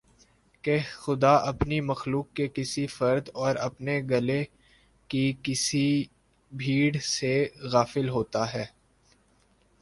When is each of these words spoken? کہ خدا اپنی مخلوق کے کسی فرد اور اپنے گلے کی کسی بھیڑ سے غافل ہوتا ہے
کہ 0.63 0.77
خدا 0.93 1.33
اپنی 1.49 1.79
مخلوق 1.81 2.33
کے 2.33 2.47
کسی 2.47 2.85
فرد 2.87 3.29
اور 3.33 3.55
اپنے 3.61 3.99
گلے 4.09 4.43
کی 5.09 5.31
کسی 5.43 5.85
بھیڑ 6.51 6.97
سے 7.07 7.33
غافل 7.71 8.09
ہوتا 8.09 8.53
ہے 8.53 8.65